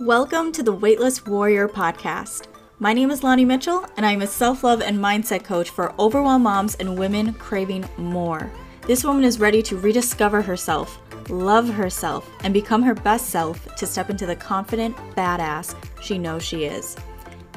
Welcome 0.00 0.52
to 0.52 0.62
the 0.62 0.74
Weightless 0.74 1.24
Warrior 1.24 1.68
podcast. 1.68 2.48
My 2.80 2.92
name 2.92 3.10
is 3.10 3.22
Lonnie 3.22 3.46
Mitchell, 3.46 3.86
and 3.96 4.04
I 4.04 4.12
am 4.12 4.20
a 4.20 4.26
self 4.26 4.62
love 4.62 4.82
and 4.82 4.98
mindset 4.98 5.42
coach 5.42 5.70
for 5.70 5.94
overwhelmed 5.98 6.44
moms 6.44 6.74
and 6.74 6.98
women 6.98 7.32
craving 7.32 7.88
more. 7.96 8.52
This 8.86 9.04
woman 9.04 9.24
is 9.24 9.40
ready 9.40 9.62
to 9.62 9.78
rediscover 9.78 10.42
herself, 10.42 11.00
love 11.30 11.70
herself, 11.70 12.30
and 12.44 12.52
become 12.52 12.82
her 12.82 12.92
best 12.92 13.30
self 13.30 13.74
to 13.76 13.86
step 13.86 14.10
into 14.10 14.26
the 14.26 14.36
confident 14.36 14.94
badass 15.16 15.74
she 16.02 16.18
knows 16.18 16.42
she 16.42 16.64
is. 16.64 16.94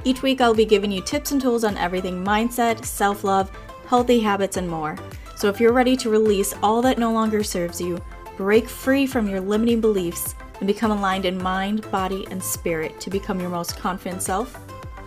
Each 0.05 0.21
week, 0.21 0.39
I'll 0.39 0.53
be 0.53 0.63
giving 0.63 0.93
you 0.93 1.01
tips 1.01 1.33
and 1.33 1.41
tools 1.41 1.65
on 1.65 1.75
everything 1.75 2.23
mindset, 2.23 2.85
self 2.85 3.25
love, 3.25 3.51
healthy 3.87 4.21
habits, 4.21 4.55
and 4.55 4.69
more. 4.69 4.97
So 5.35 5.49
if 5.49 5.59
you're 5.59 5.73
ready 5.73 5.97
to 5.97 6.09
release 6.09 6.53
all 6.63 6.81
that 6.83 6.99
no 6.99 7.11
longer 7.11 7.43
serves 7.43 7.81
you, 7.81 8.01
break 8.37 8.69
free 8.69 9.05
from 9.05 9.27
your 9.27 9.41
limiting 9.41 9.81
beliefs, 9.81 10.35
and 10.59 10.67
become 10.67 10.91
aligned 10.91 11.25
in 11.25 11.41
mind, 11.41 11.89
body, 11.91 12.27
and 12.29 12.43
spirit 12.43 12.99
to 12.99 13.09
become 13.09 13.39
your 13.39 13.49
most 13.49 13.77
confident 13.77 14.21
self, 14.21 14.57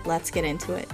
let's 0.04 0.30
get 0.30 0.44
into 0.44 0.74
it. 0.74 0.88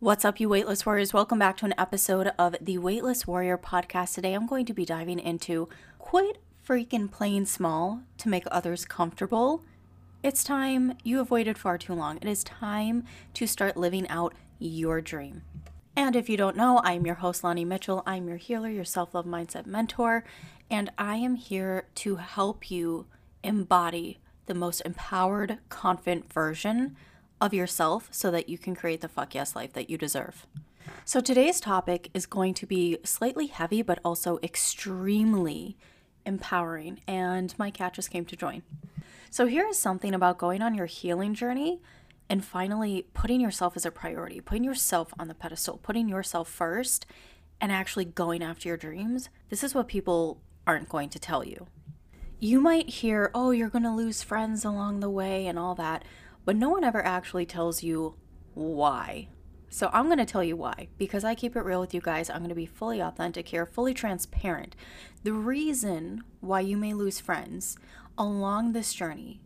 What's 0.00 0.24
up, 0.24 0.40
you 0.40 0.48
weightless 0.48 0.86
warriors? 0.86 1.12
Welcome 1.12 1.38
back 1.38 1.58
to 1.58 1.66
an 1.66 1.74
episode 1.76 2.32
of 2.38 2.56
the 2.60 2.78
Weightless 2.78 3.26
Warrior 3.26 3.58
podcast. 3.58 4.14
Today, 4.14 4.32
I'm 4.32 4.46
going 4.46 4.64
to 4.64 4.72
be 4.72 4.86
diving 4.86 5.18
into 5.18 5.68
quite 5.98 6.38
freaking 6.66 7.10
plain 7.10 7.44
small 7.44 8.02
to 8.16 8.28
make 8.30 8.44
others 8.50 8.86
comfortable. 8.86 9.64
It's 10.22 10.42
time. 10.42 10.96
You 11.04 11.18
have 11.18 11.30
waited 11.30 11.58
far 11.58 11.76
too 11.76 11.92
long. 11.92 12.16
It 12.16 12.28
is 12.28 12.42
time 12.42 13.04
to 13.34 13.46
start 13.46 13.76
living 13.76 14.08
out 14.08 14.32
your 14.58 15.02
dream. 15.02 15.42
And 15.98 16.14
if 16.14 16.28
you 16.28 16.36
don't 16.36 16.56
know, 16.56 16.80
I'm 16.84 17.04
your 17.04 17.16
host, 17.16 17.42
Lonnie 17.42 17.64
Mitchell. 17.64 18.04
I'm 18.06 18.28
your 18.28 18.36
healer, 18.36 18.70
your 18.70 18.84
self 18.84 19.14
love 19.14 19.26
mindset 19.26 19.66
mentor, 19.66 20.22
and 20.70 20.92
I 20.96 21.16
am 21.16 21.34
here 21.34 21.88
to 21.96 22.16
help 22.16 22.70
you 22.70 23.06
embody 23.42 24.20
the 24.46 24.54
most 24.54 24.80
empowered, 24.82 25.58
confident 25.70 26.32
version 26.32 26.94
of 27.40 27.52
yourself 27.52 28.06
so 28.12 28.30
that 28.30 28.48
you 28.48 28.58
can 28.58 28.76
create 28.76 29.00
the 29.00 29.08
fuck 29.08 29.34
yes 29.34 29.56
life 29.56 29.72
that 29.72 29.90
you 29.90 29.98
deserve. 29.98 30.46
So 31.04 31.20
today's 31.20 31.58
topic 31.58 32.10
is 32.14 32.26
going 32.26 32.54
to 32.54 32.66
be 32.66 32.98
slightly 33.02 33.48
heavy, 33.48 33.82
but 33.82 33.98
also 34.04 34.38
extremely 34.40 35.76
empowering. 36.24 37.00
And 37.08 37.58
my 37.58 37.72
cat 37.72 37.94
just 37.94 38.12
came 38.12 38.24
to 38.26 38.36
join. 38.36 38.62
So 39.30 39.46
here 39.46 39.66
is 39.66 39.80
something 39.80 40.14
about 40.14 40.38
going 40.38 40.62
on 40.62 40.76
your 40.76 40.86
healing 40.86 41.34
journey 41.34 41.80
and 42.30 42.44
finally 42.44 43.06
putting 43.14 43.40
yourself 43.40 43.76
as 43.76 43.86
a 43.86 43.90
priority, 43.90 44.40
putting 44.40 44.64
yourself 44.64 45.12
on 45.18 45.28
the 45.28 45.34
pedestal, 45.34 45.78
putting 45.82 46.08
yourself 46.08 46.48
first, 46.48 47.06
and 47.60 47.72
actually 47.72 48.04
going 48.04 48.42
after 48.42 48.68
your 48.68 48.76
dreams. 48.76 49.28
This 49.48 49.64
is 49.64 49.74
what 49.74 49.88
people 49.88 50.40
aren't 50.66 50.88
going 50.88 51.08
to 51.10 51.18
tell 51.18 51.44
you. 51.44 51.66
You 52.38 52.60
might 52.60 52.88
hear, 52.88 53.30
oh, 53.34 53.50
you're 53.50 53.68
going 53.68 53.84
to 53.84 53.90
lose 53.90 54.22
friends 54.22 54.64
along 54.64 55.00
the 55.00 55.10
way 55.10 55.46
and 55.46 55.58
all 55.58 55.74
that, 55.76 56.04
but 56.44 56.56
no 56.56 56.68
one 56.68 56.84
ever 56.84 57.04
actually 57.04 57.46
tells 57.46 57.82
you 57.82 58.14
why. 58.54 59.28
So 59.70 59.90
I'm 59.92 60.06
going 60.06 60.18
to 60.18 60.24
tell 60.24 60.44
you 60.44 60.56
why 60.56 60.88
because 60.98 61.24
I 61.24 61.34
keep 61.34 61.56
it 61.56 61.64
real 61.64 61.80
with 61.80 61.92
you 61.92 62.00
guys. 62.00 62.30
I'm 62.30 62.38
going 62.38 62.48
to 62.48 62.54
be 62.54 62.66
fully 62.66 63.00
authentic 63.00 63.48
here, 63.48 63.66
fully 63.66 63.92
transparent. 63.92 64.76
The 65.24 65.32
reason 65.32 66.22
why 66.40 66.60
you 66.60 66.76
may 66.76 66.94
lose 66.94 67.20
friends 67.20 67.76
along 68.16 68.72
this 68.72 68.94
journey 68.94 69.40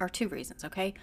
are 0.00 0.08
two 0.08 0.28
reasons, 0.28 0.64
okay? 0.64 0.94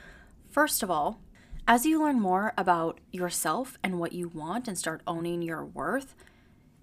First 0.55 0.83
of 0.83 0.89
all, 0.89 1.19
as 1.67 1.85
you 1.85 2.01
learn 2.01 2.21
more 2.21 2.53
about 2.57 3.01
yourself 3.11 3.77
and 3.83 3.99
what 3.99 4.13
you 4.13 4.29
want 4.29 4.69
and 4.69 4.77
start 4.77 5.01
owning 5.05 5.41
your 5.41 5.65
worth, 5.65 6.15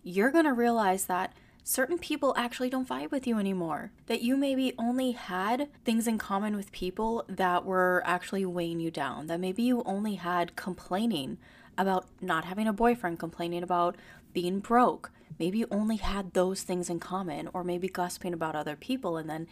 you're 0.03 0.31
going 0.31 0.45
to 0.45 0.53
realize 0.53 1.06
that 1.06 1.33
certain 1.65 1.97
people 1.97 2.34
actually 2.37 2.69
don't 2.69 2.87
vibe 2.87 3.11
with 3.11 3.27
you 3.27 3.39
anymore. 3.39 3.91
That 4.09 4.20
you 4.20 4.37
maybe 4.37 4.75
only 4.78 5.12
had 5.12 5.70
things 5.87 6.06
in 6.06 6.19
common 6.19 6.55
with 6.55 6.70
people 6.70 7.25
that 7.31 7.65
were 7.65 8.03
actually 8.05 8.44
weighing 8.44 8.78
you 8.78 8.91
down. 8.91 9.27
That 9.28 9.41
maybe 9.41 9.62
you 9.62 9.83
only 9.87 10.16
had 10.16 10.54
complaining 10.54 11.39
about 11.78 12.04
not 12.21 12.44
having 12.44 12.69
a 12.69 12.75
boyfriend, 12.75 13.19
complaining 13.19 13.62
about 13.62 13.97
being 14.34 14.60
broke. 14.60 15.10
Maybe 15.39 15.60
you 15.60 15.66
only 15.71 15.97
had 15.97 16.34
those 16.34 16.60
things 16.60 16.91
in 16.91 17.00
common, 17.00 17.49
or 17.54 17.65
maybe 17.65 17.89
gossiping 17.89 18.34
about 18.34 18.54
other 18.54 18.77
people, 18.77 19.16
and 19.16 19.31
then 19.31 19.47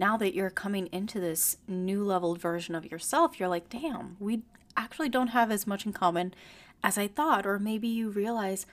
now 0.00 0.16
that 0.16 0.34
you're 0.34 0.50
coming 0.50 0.88
into 0.90 1.20
this 1.20 1.58
new 1.68 2.02
leveled 2.02 2.40
version 2.40 2.74
of 2.74 2.90
yourself, 2.90 3.38
you're 3.38 3.48
like, 3.48 3.68
damn, 3.68 4.16
we 4.18 4.42
actually 4.76 5.10
don't 5.10 5.28
have 5.28 5.50
as 5.50 5.66
much 5.66 5.84
in 5.84 5.92
common 5.92 6.34
as 6.82 6.96
I 6.96 7.06
thought. 7.06 7.46
Or 7.46 7.58
maybe 7.58 7.86
you 7.86 8.08
realize, 8.08 8.66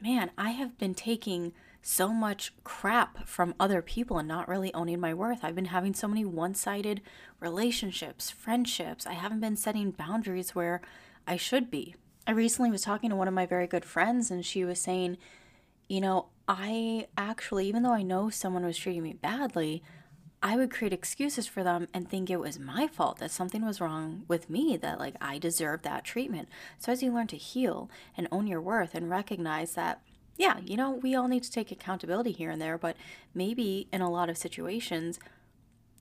man, 0.00 0.30
I 0.36 0.50
have 0.50 0.78
been 0.78 0.94
taking 0.94 1.52
so 1.80 2.08
much 2.08 2.52
crap 2.64 3.26
from 3.26 3.54
other 3.58 3.82
people 3.82 4.18
and 4.18 4.28
not 4.28 4.48
really 4.48 4.72
owning 4.74 5.00
my 5.00 5.14
worth. 5.14 5.40
I've 5.42 5.54
been 5.54 5.66
having 5.66 5.94
so 5.94 6.06
many 6.06 6.24
one 6.24 6.54
sided 6.54 7.00
relationships, 7.40 8.30
friendships. 8.30 9.06
I 9.06 9.14
haven't 9.14 9.40
been 9.40 9.56
setting 9.56 9.90
boundaries 9.90 10.54
where 10.54 10.82
I 11.26 11.36
should 11.36 11.70
be. 11.70 11.94
I 12.26 12.32
recently 12.32 12.70
was 12.70 12.82
talking 12.82 13.10
to 13.10 13.16
one 13.16 13.28
of 13.28 13.34
my 13.34 13.46
very 13.46 13.66
good 13.66 13.84
friends, 13.84 14.30
and 14.30 14.44
she 14.44 14.64
was 14.64 14.80
saying, 14.80 15.18
you 15.88 16.00
know, 16.00 16.26
I 16.48 17.06
actually, 17.18 17.68
even 17.68 17.82
though 17.82 17.92
I 17.92 18.02
know 18.02 18.30
someone 18.30 18.64
was 18.64 18.78
treating 18.78 19.02
me 19.02 19.14
badly, 19.14 19.82
I 20.46 20.58
would 20.58 20.70
create 20.70 20.92
excuses 20.92 21.46
for 21.46 21.64
them 21.64 21.88
and 21.94 22.06
think 22.06 22.28
it 22.28 22.38
was 22.38 22.58
my 22.58 22.86
fault 22.86 23.18
that 23.18 23.30
something 23.30 23.64
was 23.64 23.80
wrong 23.80 24.24
with 24.28 24.50
me, 24.50 24.76
that 24.76 24.98
like 24.98 25.14
I 25.18 25.38
deserved 25.38 25.84
that 25.84 26.04
treatment. 26.04 26.50
So 26.78 26.92
as 26.92 27.02
you 27.02 27.10
learn 27.14 27.28
to 27.28 27.38
heal 27.38 27.88
and 28.14 28.28
own 28.30 28.46
your 28.46 28.60
worth 28.60 28.94
and 28.94 29.08
recognize 29.08 29.72
that, 29.72 30.02
yeah, 30.36 30.58
you 30.62 30.76
know, 30.76 30.90
we 30.90 31.14
all 31.14 31.28
need 31.28 31.44
to 31.44 31.50
take 31.50 31.72
accountability 31.72 32.32
here 32.32 32.50
and 32.50 32.60
there, 32.60 32.76
but 32.76 32.98
maybe 33.34 33.88
in 33.90 34.02
a 34.02 34.10
lot 34.10 34.28
of 34.28 34.36
situations, 34.36 35.18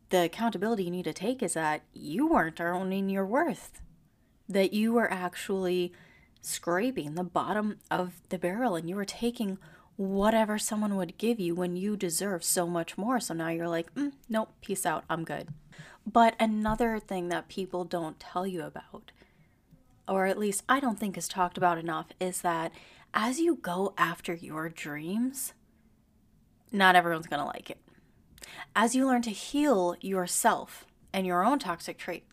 the 0.10 0.26
accountability 0.26 0.84
you 0.84 0.92
need 0.92 1.06
to 1.06 1.14
take 1.14 1.42
is 1.42 1.54
that 1.54 1.84
you 1.94 2.28
weren't 2.28 2.60
owning 2.60 3.08
your 3.08 3.26
worth, 3.26 3.82
that 4.50 4.74
you 4.74 4.92
were 4.92 5.12
actually 5.12 5.94
scraping 6.42 7.16
the 7.16 7.24
bottom 7.24 7.78
of 7.90 8.22
the 8.28 8.38
barrel 8.38 8.76
and 8.76 8.90
you 8.90 8.98
were 8.98 9.06
taking 9.06 9.58
whatever 9.96 10.58
someone 10.58 10.96
would 10.96 11.18
give 11.18 11.40
you 11.40 11.54
when 11.54 11.76
you 11.76 11.96
deserve 11.96 12.44
so 12.44 12.68
much 12.68 12.98
more. 12.98 13.20
So 13.20 13.34
now 13.34 13.50
you're 13.50 13.68
like, 13.68 13.94
mm, 13.96 14.14
nope, 14.28 14.50
peace 14.62 14.86
out, 14.86 15.04
I'm 15.10 15.24
good. 15.24 15.50
But 16.06 16.36
another 16.40 17.00
thing 17.00 17.30
that 17.30 17.48
people 17.48 17.86
don't 17.86 18.20
tell 18.20 18.46
you 18.46 18.64
about, 18.64 19.12
or 20.08 20.26
at 20.26 20.38
least 20.38 20.64
I 20.68 20.80
don't 20.80 21.00
think 21.00 21.18
is 21.18 21.28
talked 21.28 21.58
about 21.58 21.78
enough, 21.78 22.08
is 22.20 22.42
that 22.42 22.72
as 23.14 23.40
you 23.40 23.56
go 23.56 23.94
after 23.98 24.34
your 24.34 24.68
dreams, 24.70 25.54
not 26.72 26.96
everyone's 26.96 27.28
gonna 27.28 27.46
like 27.46 27.70
it. 27.70 27.78
As 28.76 28.96
you 28.96 29.08
learn 29.08 29.22
to 29.22 29.30
heal 29.30 29.96
yourself 30.02 30.86
and 31.14 31.26
your 31.26 31.46
own 31.46 31.60
toxic 31.60 31.98
trait, 31.98 32.26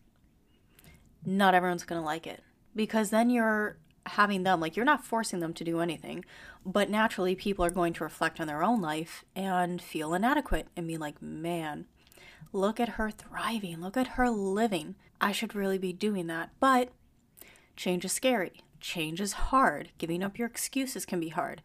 not 1.23 1.53
everyone's 1.53 1.83
gonna 1.83 2.03
like 2.03 2.25
it 2.25 2.41
because 2.75 3.09
then 3.09 3.29
you're 3.29 3.77
having 4.11 4.43
them 4.43 4.59
like 4.59 4.75
you're 4.75 4.85
not 4.85 5.05
forcing 5.05 5.39
them 5.39 5.53
to 5.53 5.63
do 5.63 5.79
anything 5.79 6.23
but 6.65 6.89
naturally 6.89 7.35
people 7.35 7.63
are 7.65 7.69
going 7.69 7.93
to 7.93 8.03
reflect 8.03 8.39
on 8.39 8.47
their 8.47 8.63
own 8.63 8.81
life 8.81 9.23
and 9.35 9.81
feel 9.81 10.13
inadequate 10.13 10.67
and 10.75 10.87
be 10.87 10.97
like 10.97 11.21
man 11.21 11.85
look 12.53 12.79
at 12.79 12.89
her 12.89 13.09
thriving 13.09 13.81
look 13.81 13.97
at 13.97 14.07
her 14.09 14.29
living. 14.29 14.95
I 15.19 15.31
should 15.31 15.55
really 15.55 15.77
be 15.77 15.93
doing 15.93 16.27
that. 16.27 16.49
But 16.59 16.89
change 17.75 18.05
is 18.05 18.11
scary. 18.11 18.63
Change 18.79 19.21
is 19.21 19.33
hard. 19.33 19.91
Giving 19.97 20.23
up 20.23 20.37
your 20.37 20.47
excuses 20.47 21.05
can 21.05 21.19
be 21.19 21.29
hard. 21.29 21.61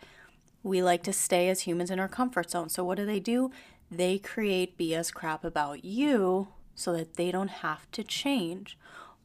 We 0.63 0.83
like 0.83 1.03
to 1.05 1.13
stay 1.13 1.49
as 1.49 1.63
humans 1.63 1.91
in 1.91 1.99
our 1.99 2.09
comfort 2.09 2.51
zone. 2.51 2.69
So 2.69 2.85
what 2.85 2.97
do 2.97 3.07
they 3.07 3.21
do? 3.21 3.51
They 3.91 4.19
create 4.19 4.77
bs 4.77 5.15
crap 5.15 5.45
about 5.45 5.85
you 5.85 6.49
so 6.75 6.93
that 6.93 7.15
they 7.15 7.31
don't 7.31 7.49
have 7.49 7.91
to 7.93 8.03
change. 8.03 8.79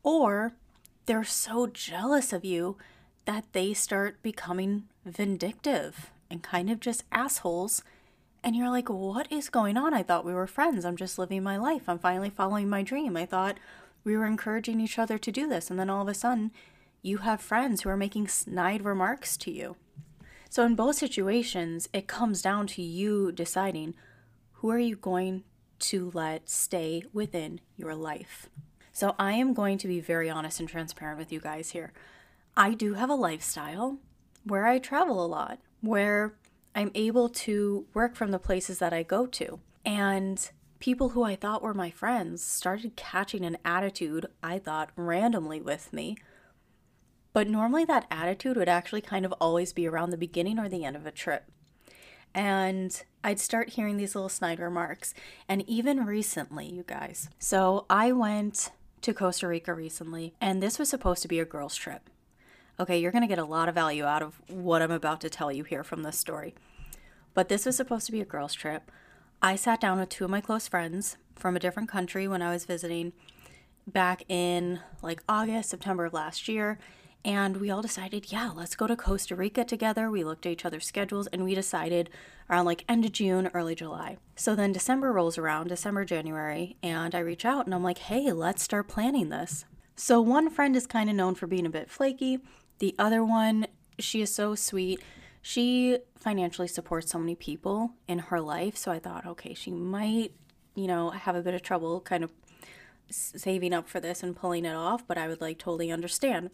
Or 0.03 0.53
they're 1.05 1.23
so 1.23 1.67
jealous 1.67 2.31
of 2.31 2.45
you 2.45 2.77
that 3.25 3.45
they 3.53 3.73
start 3.73 4.21
becoming 4.21 4.83
vindictive 5.05 6.11
and 6.29 6.41
kind 6.41 6.69
of 6.69 6.79
just 6.79 7.03
assholes. 7.11 7.83
And 8.43 8.55
you're 8.55 8.69
like, 8.69 8.89
what 8.89 9.31
is 9.31 9.49
going 9.49 9.77
on? 9.77 9.93
I 9.93 10.03
thought 10.03 10.25
we 10.25 10.33
were 10.33 10.47
friends. 10.47 10.85
I'm 10.85 10.97
just 10.97 11.19
living 11.19 11.43
my 11.43 11.57
life. 11.57 11.83
I'm 11.87 11.99
finally 11.99 12.29
following 12.29 12.69
my 12.69 12.81
dream. 12.81 13.15
I 13.15 13.25
thought 13.25 13.57
we 14.03 14.17
were 14.17 14.25
encouraging 14.25 14.81
each 14.81 14.97
other 14.97 15.17
to 15.17 15.31
do 15.31 15.47
this. 15.47 15.69
And 15.69 15.79
then 15.79 15.89
all 15.89 16.01
of 16.01 16.07
a 16.07 16.13
sudden, 16.13 16.51
you 17.01 17.17
have 17.17 17.41
friends 17.41 17.81
who 17.81 17.89
are 17.89 17.97
making 17.97 18.27
snide 18.27 18.83
remarks 18.83 19.37
to 19.37 19.51
you. 19.51 19.75
So, 20.49 20.65
in 20.65 20.75
both 20.75 20.97
situations, 20.97 21.87
it 21.93 22.07
comes 22.07 22.41
down 22.41 22.67
to 22.67 22.81
you 22.81 23.31
deciding 23.31 23.95
who 24.53 24.69
are 24.69 24.79
you 24.79 24.95
going 24.95 25.43
to 25.79 26.11
let 26.13 26.49
stay 26.49 27.03
within 27.13 27.61
your 27.77 27.95
life. 27.95 28.49
So, 28.91 29.15
I 29.17 29.33
am 29.33 29.53
going 29.53 29.77
to 29.79 29.87
be 29.87 29.99
very 29.99 30.29
honest 30.29 30.59
and 30.59 30.67
transparent 30.67 31.17
with 31.17 31.31
you 31.31 31.39
guys 31.39 31.71
here. 31.71 31.93
I 32.55 32.73
do 32.73 32.95
have 32.95 33.09
a 33.09 33.15
lifestyle 33.15 33.99
where 34.43 34.67
I 34.67 34.79
travel 34.79 35.23
a 35.23 35.27
lot, 35.27 35.59
where 35.81 36.35
I'm 36.75 36.91
able 36.95 37.29
to 37.29 37.85
work 37.93 38.15
from 38.15 38.31
the 38.31 38.39
places 38.39 38.79
that 38.79 38.93
I 38.93 39.03
go 39.03 39.25
to. 39.27 39.59
And 39.85 40.49
people 40.79 41.09
who 41.09 41.23
I 41.23 41.35
thought 41.35 41.61
were 41.61 41.73
my 41.73 41.89
friends 41.89 42.43
started 42.43 42.95
catching 42.95 43.45
an 43.45 43.57
attitude 43.63 44.25
I 44.43 44.59
thought 44.59 44.91
randomly 44.95 45.61
with 45.61 45.93
me. 45.93 46.17
But 47.33 47.47
normally, 47.47 47.85
that 47.85 48.07
attitude 48.11 48.57
would 48.57 48.67
actually 48.67 49.01
kind 49.01 49.25
of 49.25 49.33
always 49.39 49.71
be 49.71 49.87
around 49.87 50.09
the 50.09 50.17
beginning 50.17 50.59
or 50.59 50.67
the 50.67 50.83
end 50.83 50.97
of 50.97 51.05
a 51.05 51.11
trip. 51.11 51.45
And 52.33 53.01
I'd 53.23 53.39
start 53.39 53.71
hearing 53.71 53.95
these 53.95 54.15
little 54.15 54.29
snide 54.29 54.59
remarks. 54.59 55.13
And 55.47 55.67
even 55.69 56.05
recently, 56.05 56.65
you 56.65 56.83
guys. 56.83 57.29
So 57.39 57.85
I 57.89 58.11
went 58.11 58.71
to 59.01 59.13
Costa 59.13 59.47
Rica 59.47 59.73
recently, 59.73 60.33
and 60.41 60.61
this 60.61 60.77
was 60.77 60.89
supposed 60.89 61.21
to 61.21 61.27
be 61.29 61.39
a 61.39 61.45
girls' 61.45 61.75
trip. 61.75 62.09
Okay, 62.81 62.97
you're 62.97 63.11
going 63.11 63.21
to 63.21 63.27
get 63.27 63.37
a 63.37 63.45
lot 63.45 63.69
of 63.69 63.75
value 63.75 64.05
out 64.05 64.23
of 64.23 64.41
what 64.47 64.81
I'm 64.81 64.89
about 64.89 65.21
to 65.21 65.29
tell 65.29 65.51
you 65.51 65.63
here 65.63 65.83
from 65.83 66.01
this 66.01 66.17
story. 66.17 66.55
But 67.35 67.47
this 67.47 67.63
was 67.63 67.75
supposed 67.75 68.07
to 68.07 68.11
be 68.11 68.21
a 68.21 68.25
girls' 68.25 68.55
trip. 68.55 68.89
I 69.39 69.55
sat 69.55 69.79
down 69.79 69.99
with 69.99 70.09
two 70.09 70.23
of 70.23 70.31
my 70.31 70.41
close 70.41 70.67
friends 70.67 71.17
from 71.35 71.55
a 71.55 71.59
different 71.59 71.89
country 71.89 72.27
when 72.27 72.41
I 72.41 72.51
was 72.51 72.65
visiting 72.65 73.13
back 73.85 74.23
in 74.27 74.79
like 75.03 75.21
August, 75.29 75.69
September 75.69 76.05
of 76.05 76.13
last 76.13 76.47
year. 76.47 76.79
And 77.23 77.57
we 77.57 77.69
all 77.69 77.83
decided, 77.83 78.31
yeah, 78.31 78.49
let's 78.49 78.75
go 78.75 78.87
to 78.87 78.95
Costa 78.95 79.35
Rica 79.35 79.63
together. 79.63 80.09
We 80.09 80.23
looked 80.23 80.47
at 80.47 80.53
each 80.53 80.65
other's 80.65 80.87
schedules 80.87 81.27
and 81.27 81.43
we 81.43 81.53
decided 81.53 82.09
around 82.49 82.65
like 82.65 82.83
end 82.89 83.05
of 83.05 83.11
June, 83.11 83.51
early 83.53 83.75
July. 83.75 84.17
So 84.35 84.55
then 84.55 84.71
December 84.71 85.13
rolls 85.13 85.37
around, 85.37 85.67
December, 85.67 86.03
January, 86.03 86.77
and 86.81 87.13
I 87.13 87.19
reach 87.19 87.45
out 87.45 87.67
and 87.67 87.75
I'm 87.75 87.83
like, 87.83 87.99
hey, 87.99 88.31
let's 88.31 88.63
start 88.63 88.87
planning 88.87 89.29
this. 89.29 89.65
So 89.95 90.19
one 90.19 90.49
friend 90.49 90.75
is 90.75 90.87
kind 90.87 91.11
of 91.11 91.15
known 91.15 91.35
for 91.35 91.45
being 91.45 91.67
a 91.67 91.69
bit 91.69 91.87
flaky. 91.87 92.39
The 92.81 92.95
other 92.97 93.23
one, 93.23 93.67
she 93.99 94.23
is 94.23 94.33
so 94.33 94.55
sweet. 94.55 94.99
She 95.43 95.99
financially 96.17 96.67
supports 96.67 97.11
so 97.11 97.19
many 97.19 97.35
people 97.35 97.91
in 98.07 98.17
her 98.17 98.41
life. 98.41 98.75
So 98.75 98.91
I 98.91 98.97
thought, 98.97 99.27
okay, 99.27 99.53
she 99.53 99.69
might, 99.69 100.31
you 100.73 100.87
know, 100.87 101.11
have 101.11 101.35
a 101.35 101.43
bit 101.43 101.53
of 101.53 101.61
trouble 101.61 102.01
kind 102.01 102.23
of 102.23 102.31
saving 103.11 103.71
up 103.71 103.87
for 103.87 103.99
this 103.99 104.23
and 104.23 104.35
pulling 104.35 104.65
it 104.65 104.73
off, 104.73 105.07
but 105.07 105.19
I 105.19 105.27
would 105.27 105.41
like 105.41 105.59
totally 105.59 105.91
understand. 105.91 106.49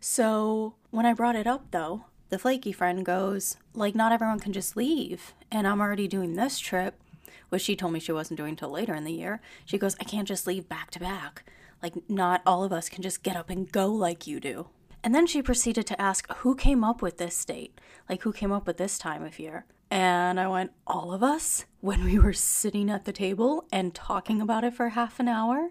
So 0.00 0.74
when 0.90 1.06
I 1.06 1.14
brought 1.14 1.36
it 1.36 1.46
up 1.46 1.70
though, 1.70 2.06
the 2.30 2.38
flaky 2.40 2.72
friend 2.72 3.06
goes, 3.06 3.56
like, 3.72 3.94
not 3.94 4.10
everyone 4.10 4.40
can 4.40 4.52
just 4.52 4.76
leave. 4.76 5.34
And 5.52 5.68
I'm 5.68 5.80
already 5.80 6.08
doing 6.08 6.34
this 6.34 6.58
trip, 6.58 7.00
which 7.48 7.62
she 7.62 7.76
told 7.76 7.92
me 7.92 8.00
she 8.00 8.10
wasn't 8.10 8.38
doing 8.38 8.56
till 8.56 8.70
later 8.70 8.96
in 8.96 9.04
the 9.04 9.12
year. 9.12 9.40
She 9.66 9.78
goes, 9.78 9.94
I 10.00 10.04
can't 10.04 10.26
just 10.26 10.48
leave 10.48 10.68
back 10.68 10.90
to 10.90 10.98
back. 10.98 11.44
Like, 11.80 11.94
not 12.10 12.42
all 12.44 12.64
of 12.64 12.72
us 12.72 12.88
can 12.88 13.04
just 13.04 13.22
get 13.22 13.36
up 13.36 13.50
and 13.50 13.70
go 13.70 13.86
like 13.86 14.26
you 14.26 14.40
do. 14.40 14.66
And 15.02 15.14
then 15.14 15.26
she 15.26 15.42
proceeded 15.42 15.86
to 15.86 16.00
ask 16.00 16.30
who 16.38 16.54
came 16.54 16.84
up 16.84 17.00
with 17.00 17.18
this 17.18 17.44
date? 17.44 17.80
Like, 18.08 18.22
who 18.22 18.32
came 18.32 18.52
up 18.52 18.66
with 18.66 18.76
this 18.76 18.98
time 18.98 19.24
of 19.24 19.38
year? 19.38 19.64
And 19.90 20.38
I 20.38 20.46
went, 20.46 20.72
all 20.86 21.12
of 21.12 21.22
us? 21.22 21.64
When 21.80 22.04
we 22.04 22.18
were 22.18 22.34
sitting 22.34 22.90
at 22.90 23.06
the 23.06 23.12
table 23.12 23.64
and 23.72 23.94
talking 23.94 24.42
about 24.42 24.64
it 24.64 24.74
for 24.74 24.90
half 24.90 25.18
an 25.18 25.28
hour? 25.28 25.70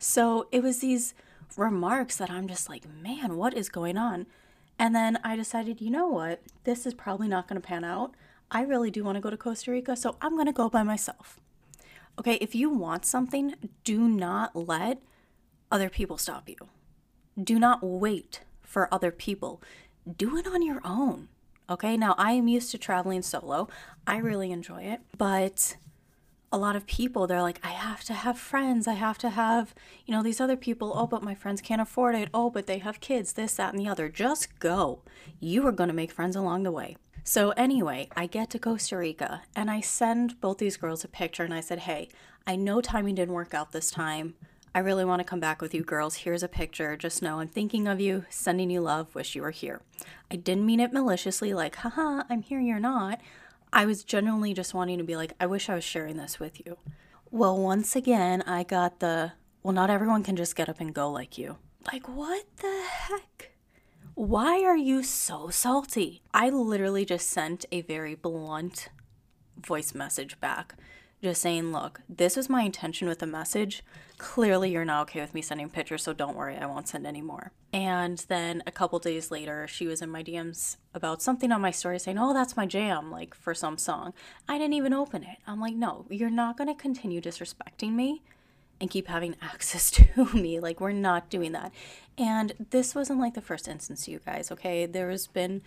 So 0.00 0.48
it 0.50 0.64
was 0.64 0.80
these 0.80 1.14
remarks 1.56 2.16
that 2.16 2.28
I'm 2.28 2.48
just 2.48 2.68
like, 2.68 2.82
man, 2.88 3.36
what 3.36 3.54
is 3.54 3.68
going 3.68 3.96
on? 3.96 4.26
And 4.80 4.96
then 4.96 5.20
I 5.22 5.36
decided, 5.36 5.80
you 5.80 5.90
know 5.90 6.08
what? 6.08 6.42
This 6.64 6.86
is 6.86 6.94
probably 6.94 7.28
not 7.28 7.46
going 7.46 7.60
to 7.60 7.64
pan 7.66 7.84
out. 7.84 8.14
I 8.50 8.62
really 8.62 8.90
do 8.90 9.04
want 9.04 9.14
to 9.14 9.20
go 9.20 9.30
to 9.30 9.36
Costa 9.36 9.70
Rica, 9.70 9.94
so 9.94 10.16
I'm 10.20 10.34
going 10.34 10.46
to 10.46 10.52
go 10.52 10.68
by 10.68 10.82
myself. 10.82 11.38
Okay, 12.18 12.34
if 12.40 12.56
you 12.56 12.68
want 12.70 13.04
something, 13.04 13.54
do 13.84 14.08
not 14.08 14.56
let 14.56 15.00
other 15.70 15.88
people 15.88 16.18
stop 16.18 16.48
you. 16.48 16.56
Do 17.40 17.60
not 17.60 17.78
wait 17.80 18.40
for 18.68 18.92
other 18.92 19.10
people. 19.10 19.62
Do 20.16 20.36
it 20.36 20.46
on 20.46 20.62
your 20.62 20.80
own. 20.84 21.28
Okay, 21.70 21.96
now 21.96 22.14
I 22.16 22.32
am 22.32 22.48
used 22.48 22.70
to 22.70 22.78
traveling 22.78 23.22
solo. 23.22 23.68
I 24.06 24.18
really 24.18 24.52
enjoy 24.52 24.82
it, 24.82 25.00
but 25.16 25.76
a 26.50 26.56
lot 26.56 26.74
of 26.74 26.86
people 26.86 27.26
they're 27.26 27.42
like 27.42 27.60
i 27.62 27.68
have 27.68 28.02
to 28.04 28.14
have 28.14 28.38
friends. 28.38 28.86
I 28.86 28.94
have 28.94 29.18
to 29.18 29.30
have 29.30 29.74
you 30.06 30.14
know 30.14 30.22
these 30.22 30.40
other 30.40 30.56
people. 30.56 30.92
Oh 30.94 31.06
but 31.06 31.22
my 31.22 31.34
friends 31.34 31.60
can't 31.60 31.80
afford 31.80 32.14
it. 32.14 32.28
Oh 32.32 32.50
but 32.50 32.66
they 32.66 32.78
have 32.78 33.00
kids 33.00 33.32
this 33.32 33.54
that 33.54 33.74
and 33.74 33.80
the 33.80 33.88
other. 33.88 34.08
Just 34.08 34.58
go. 34.58 35.02
You 35.40 35.66
are 35.66 35.72
going 35.72 35.88
to 35.88 35.94
make 35.94 36.12
friends 36.12 36.36
along 36.36 36.62
the 36.62 36.72
way. 36.72 36.96
So 37.24 37.50
anyway 37.50 38.08
i 38.16 38.26
get 38.26 38.48
to 38.50 38.58
costa 38.58 38.96
rica 38.96 39.42
and 39.54 39.70
i 39.70 39.80
send 39.80 40.40
both 40.40 40.58
these 40.58 40.78
girls 40.78 41.04
a 41.04 41.08
picture 41.08 41.44
and 41.44 41.52
i 41.52 41.60
said 41.60 41.80
hey 41.80 42.08
i 42.46 42.56
know 42.56 42.80
timing 42.80 43.16
didn't 43.16 43.34
work 43.34 43.52
out 43.52 43.72
this 43.72 43.90
time 43.90 44.34
I 44.74 44.80
really 44.80 45.04
want 45.04 45.20
to 45.20 45.24
come 45.24 45.40
back 45.40 45.62
with 45.62 45.74
you 45.74 45.82
girls. 45.82 46.16
Here's 46.16 46.42
a 46.42 46.48
picture. 46.48 46.96
Just 46.96 47.22
know 47.22 47.40
I'm 47.40 47.48
thinking 47.48 47.86
of 47.86 48.00
you, 48.00 48.26
sending 48.28 48.70
you 48.70 48.80
love, 48.80 49.14
wish 49.14 49.34
you 49.34 49.42
were 49.42 49.50
here. 49.50 49.80
I 50.30 50.36
didn't 50.36 50.66
mean 50.66 50.80
it 50.80 50.92
maliciously, 50.92 51.54
like, 51.54 51.76
haha, 51.76 52.24
I'm 52.28 52.42
here, 52.42 52.60
you're 52.60 52.78
not. 52.78 53.20
I 53.72 53.86
was 53.86 54.04
genuinely 54.04 54.54
just 54.54 54.74
wanting 54.74 54.98
to 54.98 55.04
be 55.04 55.16
like, 55.16 55.32
I 55.40 55.46
wish 55.46 55.68
I 55.68 55.74
was 55.74 55.84
sharing 55.84 56.16
this 56.16 56.38
with 56.38 56.64
you. 56.64 56.76
Well, 57.30 57.58
once 57.58 57.96
again, 57.96 58.42
I 58.42 58.62
got 58.62 59.00
the, 59.00 59.32
well, 59.62 59.74
not 59.74 59.90
everyone 59.90 60.22
can 60.22 60.36
just 60.36 60.56
get 60.56 60.68
up 60.68 60.80
and 60.80 60.94
go 60.94 61.10
like 61.10 61.36
you. 61.38 61.56
Like, 61.90 62.08
what 62.08 62.44
the 62.58 62.84
heck? 62.88 63.52
Why 64.14 64.62
are 64.64 64.76
you 64.76 65.02
so 65.02 65.48
salty? 65.48 66.22
I 66.34 66.50
literally 66.50 67.04
just 67.04 67.28
sent 67.28 67.64
a 67.70 67.82
very 67.82 68.14
blunt 68.14 68.88
voice 69.58 69.94
message 69.94 70.40
back 70.40 70.74
just 71.22 71.42
saying, 71.42 71.72
look, 71.72 72.00
this 72.08 72.36
was 72.36 72.48
my 72.48 72.62
intention 72.62 73.08
with 73.08 73.18
the 73.18 73.26
message. 73.26 73.82
Clearly, 74.18 74.70
you're 74.70 74.84
not 74.84 75.02
okay 75.02 75.20
with 75.20 75.34
me 75.34 75.42
sending 75.42 75.68
pictures, 75.68 76.02
so 76.02 76.12
don't 76.12 76.36
worry, 76.36 76.56
I 76.56 76.66
won't 76.66 76.88
send 76.88 77.06
any 77.06 77.22
more. 77.22 77.52
And 77.72 78.18
then 78.28 78.62
a 78.66 78.72
couple 78.72 78.98
days 78.98 79.30
later, 79.30 79.66
she 79.66 79.86
was 79.86 80.00
in 80.00 80.10
my 80.10 80.22
DMs 80.22 80.76
about 80.94 81.22
something 81.22 81.52
on 81.52 81.60
my 81.60 81.70
story 81.70 81.98
saying, 81.98 82.18
oh, 82.18 82.32
that's 82.32 82.56
my 82.56 82.66
jam, 82.66 83.10
like 83.10 83.34
for 83.34 83.54
some 83.54 83.78
song. 83.78 84.14
I 84.48 84.58
didn't 84.58 84.74
even 84.74 84.92
open 84.92 85.22
it. 85.22 85.38
I'm 85.46 85.60
like, 85.60 85.74
no, 85.74 86.06
you're 86.08 86.30
not 86.30 86.56
going 86.56 86.68
to 86.68 86.80
continue 86.80 87.20
disrespecting 87.20 87.92
me 87.92 88.22
and 88.80 88.90
keep 88.90 89.08
having 89.08 89.36
access 89.42 89.90
to 89.92 90.24
me. 90.34 90.60
Like, 90.60 90.80
we're 90.80 90.92
not 90.92 91.30
doing 91.30 91.52
that. 91.52 91.72
And 92.16 92.52
this 92.70 92.94
wasn't 92.94 93.20
like 93.20 93.34
the 93.34 93.40
first 93.40 93.68
instance, 93.68 94.08
you 94.08 94.20
guys, 94.24 94.50
okay? 94.50 94.86
There 94.86 95.10
has 95.10 95.26
been 95.26 95.62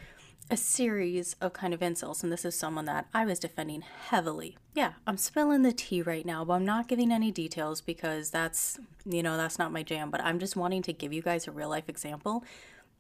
a 0.51 0.57
series 0.57 1.37
of 1.39 1.53
kind 1.53 1.73
of 1.73 1.81
insults, 1.81 2.23
and 2.23 2.31
this 2.31 2.43
is 2.43 2.53
someone 2.53 2.83
that 2.83 3.07
I 3.13 3.23
was 3.23 3.39
defending 3.39 3.81
heavily. 3.81 4.57
Yeah, 4.75 4.93
I'm 5.07 5.15
spilling 5.15 5.61
the 5.61 5.71
tea 5.71 6.01
right 6.01 6.25
now, 6.25 6.43
but 6.43 6.55
I'm 6.55 6.65
not 6.65 6.89
giving 6.89 7.09
any 7.09 7.31
details 7.31 7.79
because 7.79 8.31
that's, 8.31 8.77
you 9.05 9.23
know, 9.23 9.37
that's 9.37 9.57
not 9.57 9.71
my 9.71 9.81
jam. 9.81 10.11
But 10.11 10.21
I'm 10.21 10.39
just 10.39 10.57
wanting 10.57 10.81
to 10.83 10.93
give 10.93 11.13
you 11.13 11.21
guys 11.21 11.47
a 11.47 11.51
real 11.51 11.69
life 11.69 11.87
example 11.87 12.43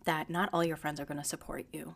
that 0.05 0.29
not 0.29 0.49
all 0.53 0.63
your 0.63 0.77
friends 0.77 0.99
are 1.01 1.05
going 1.05 1.19
to 1.19 1.27
support 1.27 1.65
you. 1.73 1.95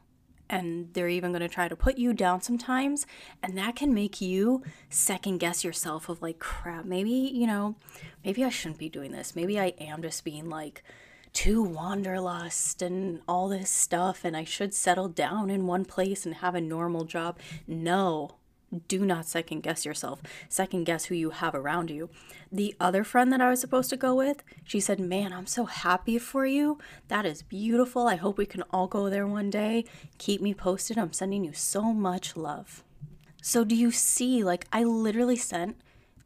And 0.49 0.93
they're 0.93 1.09
even 1.09 1.31
going 1.31 1.41
to 1.41 1.47
try 1.47 1.69
to 1.69 1.75
put 1.75 1.97
you 1.97 2.13
down 2.13 2.41
sometimes. 2.41 3.07
And 3.41 3.57
that 3.57 3.77
can 3.77 3.93
make 3.93 4.19
you 4.19 4.61
second 4.89 5.37
guess 5.37 5.63
yourself 5.63 6.09
of 6.09 6.21
like, 6.21 6.37
crap, 6.37 6.83
maybe, 6.85 7.09
you 7.09 7.47
know, 7.47 7.75
maybe 8.25 8.43
I 8.43 8.49
shouldn't 8.49 8.77
be 8.77 8.89
doing 8.89 9.11
this. 9.11 9.35
Maybe 9.35 9.59
I 9.59 9.73
am 9.79 10.01
just 10.01 10.23
being 10.25 10.49
like, 10.49 10.83
to 11.35 11.61
wanderlust 11.61 12.81
and 12.81 13.19
all 13.27 13.49
this 13.49 13.69
stuff 13.69 14.23
and 14.23 14.37
I 14.37 14.45
should 14.45 14.73
settle 14.73 15.09
down 15.09 15.49
in 15.49 15.67
one 15.67 15.83
place 15.83 16.25
and 16.25 16.35
have 16.35 16.55
a 16.55 16.61
normal 16.61 17.03
job. 17.03 17.37
No, 17.67 18.35
do 18.87 19.05
not 19.05 19.25
second 19.25 19.61
guess 19.61 19.85
yourself. 19.85 20.21
Second 20.47 20.85
guess 20.85 21.05
who 21.05 21.15
you 21.15 21.31
have 21.31 21.53
around 21.53 21.89
you. 21.89 22.09
The 22.51 22.73
other 22.79 23.03
friend 23.03 23.33
that 23.33 23.41
I 23.41 23.49
was 23.49 23.59
supposed 23.59 23.89
to 23.89 23.97
go 23.97 24.15
with, 24.15 24.43
she 24.63 24.79
said, 24.79 24.99
Man, 24.99 25.33
I'm 25.33 25.45
so 25.45 25.65
happy 25.65 26.17
for 26.17 26.45
you. 26.45 26.79
That 27.09 27.25
is 27.25 27.41
beautiful. 27.41 28.07
I 28.07 28.15
hope 28.15 28.37
we 28.37 28.45
can 28.45 28.63
all 28.71 28.87
go 28.87 29.09
there 29.09 29.27
one 29.27 29.49
day. 29.49 29.83
Keep 30.17 30.41
me 30.41 30.53
posted. 30.53 30.97
I'm 30.97 31.13
sending 31.13 31.43
you 31.43 31.53
so 31.53 31.93
much 31.93 32.37
love. 32.37 32.81
So, 33.41 33.63
do 33.63 33.75
you 33.75 33.91
see? 33.91 34.43
Like, 34.43 34.67
I 34.71 34.83
literally 34.83 35.35
sent 35.35 35.77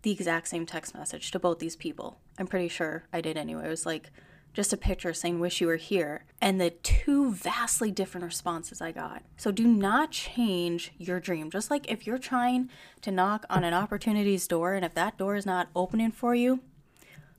the 0.04 0.12
exact 0.12 0.48
same 0.48 0.66
text 0.66 0.94
message 0.94 1.32
to 1.32 1.40
both 1.40 1.60
these 1.60 1.76
people. 1.76 2.20
I'm 2.38 2.48
pretty 2.48 2.70
sure 2.70 3.04
I 3.12 3.22
did 3.22 3.38
anyway. 3.38 3.66
It 3.66 3.70
was 3.70 3.86
like, 3.86 4.12
just 4.54 4.74
a 4.74 4.78
picture 4.78 5.14
saying 5.14 5.40
wish 5.40 5.62
you 5.62 5.68
were 5.68 5.76
here 5.76 6.26
and 6.42 6.60
the 6.60 6.72
two 6.72 7.32
vastly 7.32 7.92
different 7.92 8.26
responses 8.26 8.82
I 8.82 8.92
got. 8.92 9.24
So 9.38 9.52
do 9.52 9.68
not 9.68 10.12
change 10.12 10.92
your 10.98 11.20
dream. 11.20 11.52
Just 11.52 11.70
like 11.70 11.90
if 11.90 12.08
you're 12.08 12.18
trying 12.18 12.70
to 13.02 13.12
knock 13.12 13.46
on 13.50 13.64
an 13.64 13.74
opportunity's 13.74 14.48
door 14.48 14.74
and 14.74 14.84
if 14.84 14.94
that 14.96 15.18
door 15.18 15.36
is 15.36 15.46
not 15.46 15.70
opening 15.76 16.12
for 16.12 16.34
you, 16.34 16.62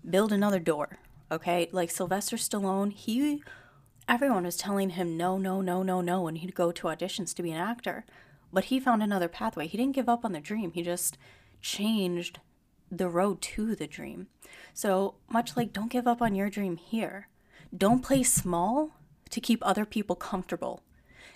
build 0.08 0.32
another 0.32 0.60
door. 0.60 0.98
Okay? 1.30 1.68
Like 1.72 1.90
Sylvester 1.90 2.36
Stallone, 2.36 2.92
he 2.92 3.42
everyone 4.08 4.44
was 4.44 4.56
telling 4.56 4.90
him 4.90 5.16
no, 5.16 5.36
no, 5.38 5.60
no, 5.60 5.82
no, 5.82 6.00
no 6.00 6.26
and 6.26 6.38
he'd 6.38 6.54
go 6.54 6.72
to 6.72 6.88
auditions 6.88 7.34
to 7.34 7.42
be 7.42 7.50
an 7.50 7.60
actor. 7.60 8.04
But 8.52 8.64
he 8.64 8.80
found 8.80 9.02
another 9.02 9.28
pathway. 9.28 9.66
He 9.66 9.76
didn't 9.76 9.94
give 9.94 10.08
up 10.08 10.24
on 10.24 10.32
the 10.32 10.40
dream. 10.40 10.72
He 10.72 10.82
just 10.82 11.16
changed 11.60 12.40
the 12.90 13.08
road 13.08 13.40
to 13.40 13.74
the 13.74 13.86
dream. 13.86 14.28
So, 14.74 15.14
much 15.28 15.56
like 15.56 15.72
don't 15.72 15.90
give 15.90 16.06
up 16.06 16.20
on 16.20 16.34
your 16.34 16.50
dream 16.50 16.76
here. 16.76 17.28
Don't 17.76 18.02
play 18.02 18.22
small 18.22 18.90
to 19.30 19.40
keep 19.40 19.60
other 19.62 19.84
people 19.84 20.16
comfortable. 20.16 20.82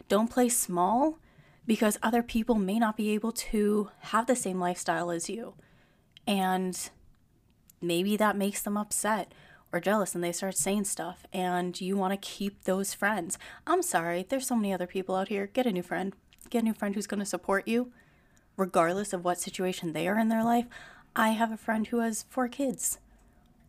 Don't 0.08 0.30
play 0.30 0.48
small 0.48 1.18
because 1.66 1.98
other 2.02 2.22
people 2.22 2.56
may 2.56 2.78
not 2.78 2.96
be 2.96 3.10
able 3.10 3.32
to 3.32 3.90
have 4.00 4.26
the 4.26 4.36
same 4.36 4.58
lifestyle 4.58 5.10
as 5.10 5.30
you. 5.30 5.54
And 6.26 6.90
maybe 7.80 8.16
that 8.16 8.36
makes 8.36 8.62
them 8.62 8.76
upset 8.76 9.32
or 9.72 9.80
jealous 9.80 10.14
and 10.14 10.22
they 10.22 10.32
start 10.32 10.56
saying 10.56 10.84
stuff 10.84 11.26
and 11.32 11.80
you 11.80 11.96
want 11.96 12.12
to 12.12 12.28
keep 12.28 12.64
those 12.64 12.94
friends. 12.94 13.38
I'm 13.66 13.82
sorry, 13.82 14.26
there's 14.28 14.46
so 14.46 14.56
many 14.56 14.72
other 14.72 14.86
people 14.86 15.14
out 15.14 15.28
here. 15.28 15.46
Get 15.46 15.66
a 15.66 15.72
new 15.72 15.82
friend. 15.82 16.14
Get 16.50 16.62
a 16.62 16.66
new 16.66 16.74
friend 16.74 16.94
who's 16.94 17.06
going 17.06 17.20
to 17.20 17.26
support 17.26 17.66
you 17.66 17.92
regardless 18.56 19.12
of 19.12 19.24
what 19.24 19.40
situation 19.40 19.92
they 19.92 20.06
are 20.06 20.18
in 20.18 20.28
their 20.28 20.44
life. 20.44 20.66
I 21.16 21.30
have 21.30 21.52
a 21.52 21.56
friend 21.56 21.86
who 21.86 21.98
has 22.00 22.24
four 22.28 22.48
kids. 22.48 22.98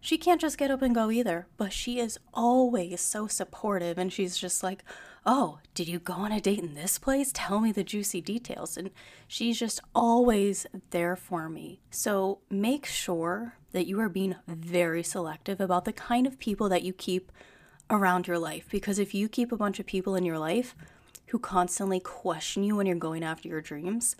she 0.01 0.17
can't 0.19 0.41
just 0.41 0.57
get 0.57 0.69
up 0.69 0.83
and 0.83 0.93
go 0.93 1.09
either, 1.09 1.47
but 1.57 1.73
she 1.73 1.99
is 1.99 2.19
always 2.33 3.01
so 3.01 3.25
supportive 3.27 3.97
and 3.97 4.13
she's 4.13 4.37
just 4.37 4.61
like, 4.63 4.83
Oh, 5.27 5.57
did 5.73 5.87
you 5.87 5.97
go 5.97 6.13
on 6.13 6.31
a 6.31 6.39
date 6.39 6.59
in 6.59 6.75
this 6.75 6.99
place? 6.99 7.31
Tell 7.33 7.59
me 7.59 7.71
the 7.71 7.83
juicy 7.83 8.21
details. 8.21 8.77
And 8.77 8.91
she's 9.27 9.57
just 9.57 9.79
always 9.95 10.67
there 10.91 11.15
for 11.15 11.49
me. 11.49 11.79
So 11.89 12.39
make 12.51 12.85
sure 12.85 13.55
that 13.71 13.87
you 13.87 13.99
are 13.99 14.09
being 14.09 14.35
very 14.47 15.01
selective 15.01 15.59
about 15.59 15.85
the 15.85 15.93
kind 15.93 16.27
of 16.27 16.37
people 16.37 16.69
that 16.69 16.83
you 16.83 16.93
keep 16.93 17.31
around 17.89 18.27
your 18.27 18.37
life. 18.37 18.67
Because 18.69 18.99
if 18.99 19.15
you 19.15 19.27
keep 19.27 19.51
a 19.51 19.57
bunch 19.57 19.79
of 19.79 19.87
people 19.87 20.15
in 20.15 20.25
your 20.25 20.37
life 20.37 20.75
who 21.27 21.39
constantly 21.39 21.99
question 21.99 22.63
you 22.63 22.75
when 22.75 22.85
you're 22.85 22.95
going 22.95 23.23
after 23.23 23.47
your 23.49 23.61
dreams, 23.61 24.15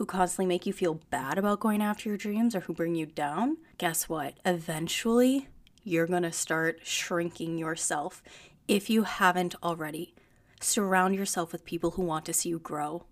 who 0.00 0.06
constantly 0.06 0.46
make 0.46 0.64
you 0.64 0.72
feel 0.72 0.98
bad 1.10 1.36
about 1.36 1.60
going 1.60 1.82
after 1.82 2.08
your 2.08 2.16
dreams 2.16 2.56
or 2.56 2.60
who 2.60 2.72
bring 2.72 2.94
you 2.94 3.04
down, 3.04 3.58
guess 3.76 4.08
what? 4.08 4.32
Eventually, 4.46 5.46
you're 5.84 6.06
going 6.06 6.22
to 6.22 6.32
start 6.32 6.80
shrinking 6.82 7.58
yourself 7.58 8.22
if 8.66 8.88
you 8.88 9.02
haven't 9.02 9.54
already. 9.62 10.14
Surround 10.58 11.14
yourself 11.14 11.52
with 11.52 11.66
people 11.66 11.90
who 11.90 12.02
want 12.02 12.24
to 12.24 12.32
see 12.32 12.48
you 12.48 12.58
grow, 12.58 13.04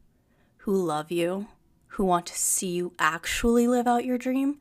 who 0.60 0.74
love 0.74 1.12
you, 1.12 1.48
who 1.88 2.06
want 2.06 2.24
to 2.24 2.38
see 2.38 2.70
you 2.70 2.94
actually 2.98 3.68
live 3.68 3.86
out 3.86 4.06
your 4.06 4.16
dream, 4.16 4.56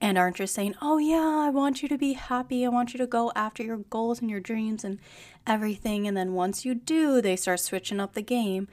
and 0.00 0.16
aren't 0.16 0.36
just 0.36 0.54
saying, 0.54 0.76
Oh, 0.80 0.98
yeah, 0.98 1.46
I 1.48 1.50
want 1.50 1.82
you 1.82 1.88
to 1.88 1.98
be 1.98 2.12
happy. 2.12 2.64
I 2.64 2.68
want 2.68 2.94
you 2.94 2.98
to 2.98 3.08
go 3.08 3.32
after 3.34 3.64
your 3.64 3.78
goals 3.78 4.20
and 4.20 4.30
your 4.30 4.38
dreams 4.38 4.84
and 4.84 5.00
everything. 5.48 6.06
And 6.06 6.16
then 6.16 6.32
once 6.32 6.64
you 6.64 6.76
do, 6.76 7.20
they 7.20 7.34
start 7.34 7.58
switching 7.58 7.98
up 7.98 8.12
the 8.12 8.22
game. 8.22 8.68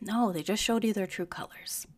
No, 0.00 0.30
they 0.30 0.44
just 0.44 0.62
showed 0.62 0.84
you 0.84 0.92
their 0.92 1.08
true 1.08 1.26
colors. 1.26 1.88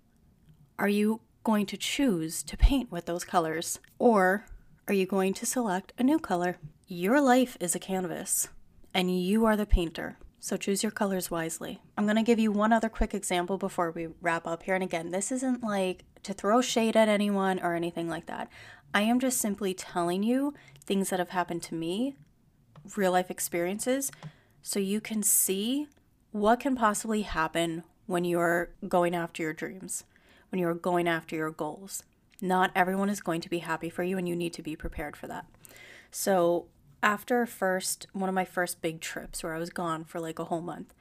Are 0.83 0.89
you 0.89 1.21
going 1.45 1.67
to 1.67 1.77
choose 1.77 2.43
to 2.43 2.57
paint 2.57 2.91
with 2.91 3.07
those 3.07 3.23
colors? 3.23 3.79
Or 4.01 4.47
are 4.89 4.95
you 4.95 5.07
going 5.07 5.33
to 5.35 5.47
select 5.47 5.93
a 5.97 6.03
new 6.03 6.19
color? 6.19 6.57
Your 6.89 7.21
life 7.21 7.57
is 7.61 7.77
a 7.77 7.79
canvas, 7.79 8.49
and 8.93 9.09
you 9.23 9.45
are 9.45 9.57
the 9.57 9.65
painter. 9.65 10.19
So 10.41 10.57
choose 10.57 10.83
your 10.83 10.91
colors 10.91 11.31
wisely. 11.31 11.81
I'm 11.97 12.05
going 12.05 12.17
to 12.17 12.25
give 12.25 12.41
you 12.41 12.51
one 12.51 12.73
other 12.73 12.89
quick 12.89 13.15
example 13.15 13.59
before 13.59 13.93
we 13.93 14.09
wrap 14.21 14.45
up 14.45 14.65
here. 14.65 14.75
And 14.75 14.83
again, 14.83 15.13
this 15.13 15.31
isn't 15.31 15.63
like 15.63 16.03
to 16.25 16.33
throw 16.33 16.61
shade 16.61 16.97
at 16.97 17.09
anyone 17.09 17.61
or 17.61 17.77
anything 17.77 18.09
like 18.09 18.27
that. 18.27 18.51
I 18.93 19.03
am 19.03 19.21
just 19.21 19.39
simply 19.39 19.75
telling 19.75 20.25
you 20.25 20.53
things 20.85 21.11
that 21.11 21.21
have 21.21 21.31
happened 21.31 21.63
to 21.63 21.77
me, 21.77 22.17
real 22.97 23.13
life 23.13 23.31
experiences, 23.31 24.11
so 24.63 24.81
you 24.81 25.01
can 25.01 25.23
see 25.23 25.87
what 26.33 26.59
can 26.59 26.75
possibly 26.75 27.23
happen 27.23 27.85
when 28.07 28.25
you're 28.25 28.71
going 28.89 29.15
after 29.15 29.45
your 29.45 29.53
dreams 29.53 30.03
when 30.53 30.61
you're 30.61 30.75
going 30.75 31.09
after 31.09 31.35
your 31.35 31.51
goals. 31.51 32.05
Not 32.41 32.71
everyone 32.77 33.09
is 33.09 33.21
going 33.21 33.41
to 33.41 33.49
be 33.49 33.61
happy 33.61 33.89
for 33.89 34.03
you, 34.03 34.19
and 34.19 34.29
you 34.29 34.37
need 34.37 34.53
to 34.53 34.63
be 34.63 34.77
prepared 34.77 35.17
for 35.17 35.27
that. 35.27 35.47
So, 36.11 36.67
after 37.03 37.47
first 37.47 38.07
one 38.13 38.29
of 38.29 38.35
my 38.35 38.45
first 38.45 38.83
big 38.83 39.01
trips 39.01 39.43
where 39.43 39.55
I 39.55 39.59
was 39.59 39.71
gone 39.71 40.05
for 40.05 40.21
like 40.21 40.39
a 40.39 40.45
whole 40.45 40.61
month, 40.61 40.95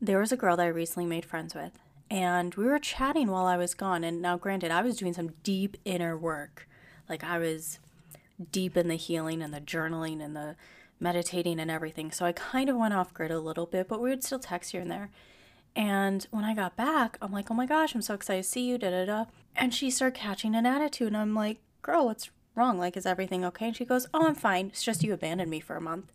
there 0.00 0.20
was 0.20 0.32
a 0.32 0.36
girl 0.36 0.56
that 0.56 0.62
I 0.62 0.68
recently 0.68 1.06
made 1.06 1.24
friends 1.24 1.54
with, 1.54 1.72
and 2.08 2.54
we 2.54 2.64
were 2.64 2.78
chatting 2.78 3.30
while 3.30 3.46
I 3.46 3.56
was 3.56 3.74
gone. 3.74 4.04
And 4.04 4.22
now, 4.22 4.36
granted, 4.36 4.70
I 4.70 4.82
was 4.82 4.96
doing 4.96 5.12
some 5.12 5.32
deep 5.42 5.76
inner 5.84 6.16
work, 6.16 6.68
like 7.08 7.24
I 7.24 7.38
was 7.38 7.80
deep 8.52 8.76
in 8.76 8.88
the 8.88 8.94
healing 8.94 9.42
and 9.42 9.52
the 9.52 9.60
journaling 9.60 10.24
and 10.24 10.36
the 10.36 10.54
meditating 11.00 11.58
and 11.58 11.70
everything. 11.70 12.12
So 12.12 12.24
I 12.24 12.32
kind 12.32 12.68
of 12.68 12.76
went 12.76 12.94
off 12.94 13.12
grid 13.12 13.32
a 13.32 13.40
little 13.40 13.66
bit, 13.66 13.88
but 13.88 14.00
we 14.00 14.10
would 14.10 14.22
still 14.22 14.38
text 14.38 14.72
here 14.72 14.80
and 14.80 14.90
there. 14.90 15.10
And 15.76 16.26
when 16.30 16.44
I 16.44 16.54
got 16.54 16.76
back, 16.76 17.18
I'm 17.20 17.32
like, 17.32 17.50
oh 17.50 17.54
my 17.54 17.66
gosh, 17.66 17.94
I'm 17.94 18.02
so 18.02 18.14
excited 18.14 18.44
to 18.44 18.48
see 18.48 18.68
you, 18.68 18.78
da 18.78 18.90
da 18.90 19.04
da. 19.04 19.24
And 19.56 19.74
she 19.74 19.90
started 19.90 20.18
catching 20.18 20.54
an 20.54 20.66
attitude, 20.66 21.08
and 21.08 21.16
I'm 21.16 21.34
like, 21.34 21.58
girl, 21.82 22.06
what's 22.06 22.30
wrong? 22.54 22.78
Like, 22.78 22.96
is 22.96 23.06
everything 23.06 23.44
okay? 23.44 23.66
And 23.66 23.76
she 23.76 23.84
goes, 23.84 24.06
oh, 24.14 24.26
I'm 24.26 24.34
fine. 24.34 24.68
It's 24.68 24.82
just 24.82 25.02
you 25.02 25.12
abandoned 25.12 25.50
me 25.50 25.60
for 25.60 25.76
a 25.76 25.80
month. 25.80 26.12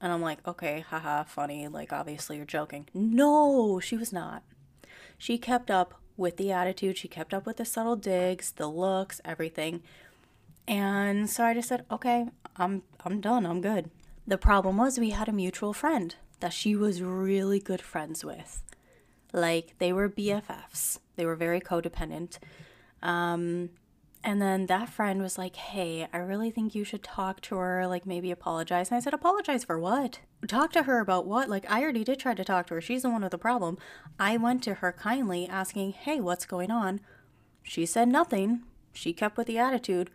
And 0.00 0.12
I'm 0.12 0.22
like, 0.22 0.46
okay, 0.46 0.84
haha, 0.88 1.24
funny. 1.24 1.68
Like, 1.68 1.92
obviously 1.92 2.36
you're 2.36 2.46
joking. 2.46 2.88
No, 2.94 3.80
she 3.80 3.96
was 3.96 4.12
not. 4.12 4.42
She 5.18 5.38
kept 5.38 5.70
up 5.70 5.94
with 6.16 6.38
the 6.38 6.50
attitude, 6.50 6.96
she 6.96 7.08
kept 7.08 7.34
up 7.34 7.44
with 7.44 7.58
the 7.58 7.64
subtle 7.64 7.96
digs, 7.96 8.52
the 8.52 8.68
looks, 8.68 9.20
everything. 9.24 9.82
And 10.66 11.28
so 11.28 11.44
I 11.44 11.54
just 11.54 11.68
said, 11.68 11.84
okay, 11.90 12.26
I'm 12.56 12.82
I'm 13.04 13.20
done. 13.20 13.46
I'm 13.46 13.60
good. 13.60 13.90
The 14.26 14.38
problem 14.38 14.78
was 14.78 14.98
we 14.98 15.10
had 15.10 15.28
a 15.28 15.32
mutual 15.32 15.72
friend 15.72 16.14
that 16.40 16.52
she 16.52 16.76
was 16.76 17.02
really 17.02 17.60
good 17.60 17.80
friends 17.80 18.24
with. 18.24 18.62
Like 19.32 19.74
they 19.78 19.92
were 19.92 20.08
BFFs. 20.08 20.98
They 21.16 21.26
were 21.26 21.36
very 21.36 21.60
codependent. 21.60 22.38
Um, 23.02 23.70
and 24.26 24.42
then 24.42 24.66
that 24.66 24.88
friend 24.88 25.22
was 25.22 25.38
like, 25.38 25.54
Hey, 25.54 26.08
I 26.12 26.18
really 26.18 26.50
think 26.50 26.74
you 26.74 26.82
should 26.82 27.02
talk 27.02 27.40
to 27.42 27.56
her, 27.56 27.86
like 27.86 28.06
maybe 28.06 28.30
apologize. 28.30 28.90
And 28.90 28.96
I 28.96 29.00
said, 29.00 29.14
Apologize 29.14 29.64
for 29.64 29.78
what? 29.78 30.20
Talk 30.48 30.72
to 30.72 30.82
her 30.82 31.00
about 31.00 31.26
what? 31.26 31.48
Like, 31.48 31.64
I 31.70 31.80
already 31.82 32.02
did 32.02 32.18
try 32.18 32.34
to 32.34 32.44
talk 32.44 32.66
to 32.66 32.74
her. 32.74 32.80
She's 32.80 33.02
the 33.02 33.10
one 33.10 33.22
with 33.22 33.30
the 33.30 33.38
problem. 33.38 33.78
I 34.18 34.36
went 34.36 34.62
to 34.64 34.74
her 34.74 34.92
kindly 34.92 35.46
asking, 35.46 35.92
Hey, 35.92 36.20
what's 36.20 36.44
going 36.44 36.72
on? 36.72 37.00
She 37.62 37.86
said 37.86 38.08
nothing. 38.08 38.62
She 38.92 39.12
kept 39.12 39.36
with 39.36 39.46
the 39.46 39.58
attitude, 39.58 40.10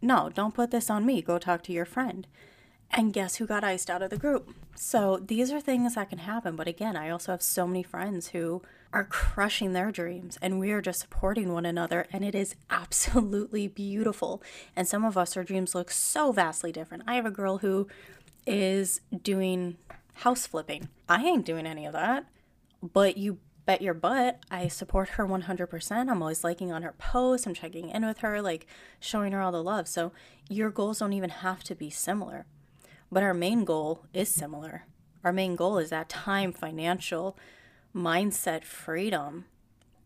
No, 0.00 0.30
don't 0.32 0.54
put 0.54 0.70
this 0.70 0.88
on 0.88 1.04
me. 1.04 1.20
Go 1.20 1.38
talk 1.38 1.62
to 1.64 1.72
your 1.72 1.84
friend. 1.84 2.26
And 2.92 3.12
guess 3.12 3.36
who 3.36 3.46
got 3.46 3.64
iced 3.64 3.88
out 3.88 4.02
of 4.02 4.10
the 4.10 4.18
group? 4.18 4.54
So 4.74 5.16
these 5.16 5.50
are 5.50 5.60
things 5.60 5.94
that 5.94 6.10
can 6.10 6.18
happen. 6.18 6.56
But 6.56 6.68
again, 6.68 6.94
I 6.96 7.08
also 7.08 7.32
have 7.32 7.42
so 7.42 7.66
many 7.66 7.82
friends 7.82 8.28
who 8.28 8.62
are 8.92 9.04
crushing 9.04 9.72
their 9.72 9.90
dreams 9.90 10.38
and 10.42 10.60
we 10.60 10.70
are 10.72 10.82
just 10.82 11.00
supporting 11.00 11.52
one 11.52 11.64
another. 11.64 12.06
And 12.12 12.22
it 12.22 12.34
is 12.34 12.54
absolutely 12.68 13.66
beautiful. 13.66 14.42
And 14.76 14.86
some 14.86 15.04
of 15.04 15.16
us, 15.16 15.36
our 15.36 15.44
dreams 15.44 15.74
look 15.74 15.90
so 15.90 16.32
vastly 16.32 16.70
different. 16.70 17.04
I 17.06 17.14
have 17.14 17.24
a 17.24 17.30
girl 17.30 17.58
who 17.58 17.88
is 18.46 19.00
doing 19.22 19.78
house 20.16 20.46
flipping. 20.46 20.88
I 21.08 21.24
ain't 21.24 21.46
doing 21.46 21.66
any 21.66 21.86
of 21.86 21.94
that. 21.94 22.26
But 22.82 23.16
you 23.16 23.38
bet 23.64 23.80
your 23.80 23.94
butt 23.94 24.40
I 24.50 24.68
support 24.68 25.10
her 25.10 25.26
100%. 25.26 26.10
I'm 26.10 26.20
always 26.22 26.44
liking 26.44 26.72
on 26.72 26.82
her 26.82 26.94
posts. 26.98 27.46
I'm 27.46 27.54
checking 27.54 27.88
in 27.90 28.04
with 28.04 28.18
her, 28.18 28.42
like 28.42 28.66
showing 29.00 29.32
her 29.32 29.40
all 29.40 29.52
the 29.52 29.62
love. 29.62 29.88
So 29.88 30.12
your 30.50 30.70
goals 30.70 30.98
don't 30.98 31.12
even 31.12 31.30
have 31.30 31.62
to 31.64 31.74
be 31.74 31.88
similar. 31.88 32.44
But 33.12 33.22
our 33.22 33.34
main 33.34 33.66
goal 33.66 34.06
is 34.14 34.30
similar. 34.30 34.86
Our 35.22 35.34
main 35.34 35.54
goal 35.54 35.76
is 35.76 35.90
that 35.90 36.08
time, 36.08 36.50
financial, 36.50 37.36
mindset 37.94 38.64
freedom 38.64 39.44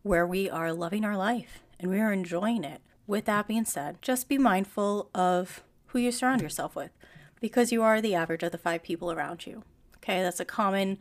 where 0.03 0.27
we 0.27 0.49
are 0.49 0.73
loving 0.73 1.05
our 1.05 1.15
life 1.15 1.63
and 1.79 1.89
we 1.89 2.01
are 2.01 2.11
enjoying 2.11 2.65
it. 2.65 2.81
With 3.07 3.23
that 3.23 3.47
being 3.47 3.63
said, 3.63 4.01
just 4.01 4.27
be 4.27 4.37
mindful 4.37 5.09
of 5.15 5.63
who 5.87 5.99
you 5.99 6.11
surround 6.11 6.41
yourself 6.41 6.75
with 6.75 6.91
because 7.39 7.71
you 7.71 7.81
are 7.81 8.01
the 8.01 8.13
average 8.13 8.43
of 8.43 8.51
the 8.51 8.57
five 8.57 8.83
people 8.83 9.09
around 9.09 9.47
you. 9.47 9.63
Okay, 9.97 10.21
that's 10.21 10.41
a 10.41 10.45
common 10.45 10.97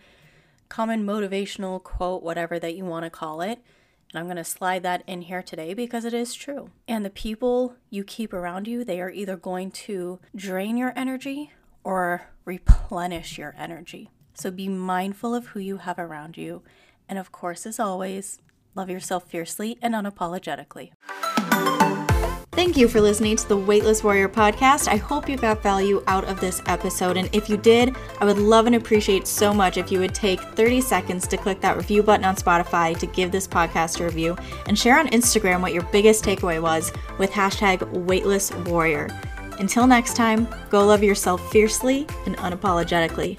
common 0.68 1.04
motivational 1.04 1.82
quote 1.82 2.22
whatever 2.22 2.60
that 2.60 2.76
you 2.76 2.84
want 2.84 3.04
to 3.04 3.10
call 3.10 3.40
it. 3.40 3.58
And 4.12 4.20
I'm 4.20 4.26
going 4.26 4.36
to 4.36 4.44
slide 4.44 4.84
that 4.84 5.02
in 5.08 5.22
here 5.22 5.42
today 5.42 5.74
because 5.74 6.04
it 6.04 6.14
is 6.14 6.34
true. 6.34 6.70
And 6.86 7.04
the 7.04 7.10
people 7.10 7.74
you 7.90 8.04
keep 8.04 8.32
around 8.32 8.68
you, 8.68 8.84
they 8.84 9.00
are 9.00 9.10
either 9.10 9.36
going 9.36 9.72
to 9.72 10.20
drain 10.36 10.76
your 10.76 10.92
energy 10.94 11.52
or 11.86 12.22
replenish 12.44 13.38
your 13.38 13.54
energy. 13.56 14.10
So 14.34 14.50
be 14.50 14.68
mindful 14.68 15.36
of 15.36 15.46
who 15.46 15.60
you 15.60 15.76
have 15.76 16.00
around 16.00 16.36
you. 16.36 16.62
And 17.08 17.16
of 17.16 17.30
course, 17.30 17.64
as 17.64 17.78
always, 17.78 18.40
love 18.74 18.90
yourself 18.90 19.30
fiercely 19.30 19.78
and 19.80 19.94
unapologetically. 19.94 20.90
Thank 22.50 22.76
you 22.76 22.88
for 22.88 23.00
listening 23.00 23.36
to 23.36 23.48
the 23.48 23.56
Weightless 23.56 24.02
Warrior 24.02 24.28
podcast. 24.28 24.88
I 24.88 24.96
hope 24.96 25.28
you 25.28 25.36
got 25.36 25.62
value 25.62 26.02
out 26.08 26.24
of 26.24 26.40
this 26.40 26.60
episode. 26.66 27.16
And 27.16 27.32
if 27.32 27.48
you 27.48 27.56
did, 27.56 27.94
I 28.18 28.24
would 28.24 28.38
love 28.38 28.66
and 28.66 28.74
appreciate 28.74 29.28
so 29.28 29.54
much 29.54 29.76
if 29.76 29.92
you 29.92 30.00
would 30.00 30.14
take 30.14 30.40
30 30.40 30.80
seconds 30.80 31.28
to 31.28 31.36
click 31.36 31.60
that 31.60 31.76
review 31.76 32.02
button 32.02 32.24
on 32.24 32.34
Spotify 32.34 32.98
to 32.98 33.06
give 33.06 33.30
this 33.30 33.46
podcast 33.46 34.00
a 34.00 34.04
review 34.04 34.36
and 34.66 34.76
share 34.76 34.98
on 34.98 35.06
Instagram 35.10 35.60
what 35.60 35.72
your 35.72 35.84
biggest 35.92 36.24
takeaway 36.24 36.60
was 36.60 36.90
with 37.18 37.30
hashtag 37.30 37.88
Weightless 37.92 38.52
Warrior. 38.52 39.08
Until 39.58 39.86
next 39.86 40.14
time, 40.16 40.46
go 40.70 40.84
love 40.84 41.02
yourself 41.02 41.40
fiercely 41.50 42.06
and 42.26 42.36
unapologetically. 42.38 43.38